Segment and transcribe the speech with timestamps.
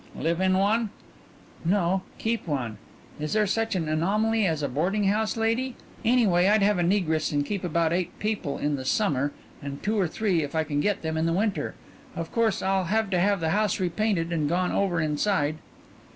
[0.17, 0.89] "Live in one?"
[1.63, 2.01] "No.
[2.17, 2.79] Keep one.
[3.19, 5.75] Is there such an anomaly as a boarding house lady?
[6.03, 9.99] Anyway I'd have a negress and keep about eight people in the summer and two
[9.99, 11.75] or three, if I can get them, in the winter.
[12.15, 15.57] Of course I'll have to have the house repainted and gone over inside."